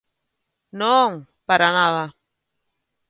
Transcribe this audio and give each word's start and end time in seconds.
¡Non, 0.81 1.11
para 1.47 1.67
nada! 1.77 2.03